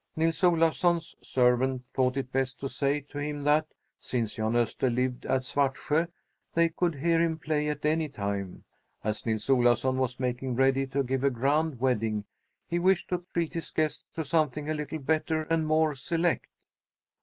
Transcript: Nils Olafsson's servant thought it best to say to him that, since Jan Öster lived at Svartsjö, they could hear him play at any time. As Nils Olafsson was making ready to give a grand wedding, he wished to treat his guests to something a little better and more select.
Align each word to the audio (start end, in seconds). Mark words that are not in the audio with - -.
Nils 0.15 0.41
Olafsson's 0.43 1.15
servant 1.21 1.83
thought 1.93 2.17
it 2.17 2.31
best 2.31 2.59
to 2.59 2.67
say 2.67 3.01
to 3.01 3.19
him 3.19 3.43
that, 3.43 3.67
since 3.99 4.33
Jan 4.33 4.53
Öster 4.53 4.91
lived 4.91 5.27
at 5.27 5.43
Svartsjö, 5.43 6.07
they 6.55 6.69
could 6.69 6.95
hear 6.95 7.21
him 7.21 7.37
play 7.37 7.69
at 7.69 7.85
any 7.85 8.09
time. 8.09 8.63
As 9.03 9.27
Nils 9.27 9.47
Olafsson 9.47 9.97
was 9.99 10.19
making 10.19 10.55
ready 10.55 10.87
to 10.87 11.03
give 11.03 11.23
a 11.23 11.29
grand 11.29 11.79
wedding, 11.79 12.25
he 12.67 12.79
wished 12.79 13.09
to 13.09 13.27
treat 13.35 13.53
his 13.53 13.69
guests 13.69 14.03
to 14.15 14.25
something 14.25 14.71
a 14.71 14.73
little 14.73 14.97
better 14.97 15.43
and 15.43 15.67
more 15.67 15.93
select. 15.93 16.47